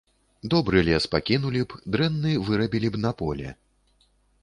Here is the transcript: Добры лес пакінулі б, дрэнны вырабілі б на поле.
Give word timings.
Добры 0.53 0.81
лес 0.87 1.05
пакінулі 1.17 1.61
б, 1.73 1.83
дрэнны 1.97 2.31
вырабілі 2.51 2.87
б 2.97 3.05
на 3.07 3.15
поле. 3.25 3.49